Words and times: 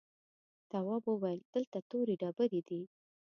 تواب 0.69 1.03
وويل: 1.07 1.39
دلته 1.53 1.77
تورې 1.89 2.15
ډبرې 2.21 2.61
دي. 2.67 2.81